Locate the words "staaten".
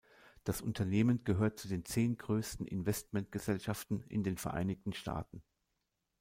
4.93-5.43